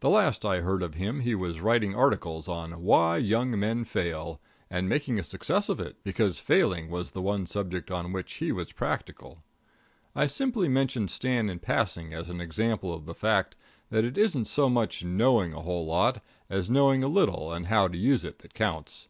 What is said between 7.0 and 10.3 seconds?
the one subject on which he was practical. I